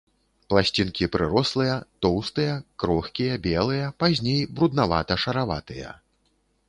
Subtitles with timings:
[0.51, 2.55] Пласцінкі прырослыя, тоўстыя,
[2.85, 5.97] крохкія, белыя, пазней бруднавата-шараватыя.